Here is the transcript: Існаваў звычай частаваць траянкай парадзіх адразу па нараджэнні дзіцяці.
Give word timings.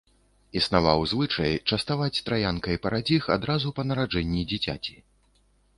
Існаваў 0.61 1.03
звычай 1.11 1.53
частаваць 1.73 2.23
траянкай 2.31 2.81
парадзіх 2.87 3.29
адразу 3.39 3.67
па 3.81 3.91
нараджэнні 3.93 4.41
дзіцяці. 4.53 4.95